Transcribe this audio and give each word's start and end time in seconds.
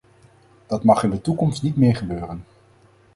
Dat 0.67 0.83
mag 0.83 1.03
in 1.03 1.09
de 1.09 1.21
toekomst 1.21 1.63
niet 1.63 1.75
meer 1.77 1.95
gebeuren! 1.95 2.45